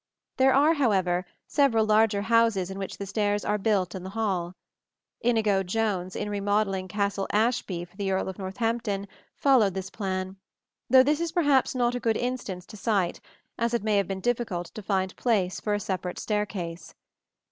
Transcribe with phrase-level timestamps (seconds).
[0.37, 4.55] There are, however, several larger houses in which the stairs are built in the hall.
[5.23, 10.37] Inigo Jones, in remodelling Castle Ashby for the Earl of Northampton, followed this plan;
[10.89, 13.21] though this is perhaps not a good instance to cite,
[13.59, 16.95] as it may have been difficult to find place for a separate staircase.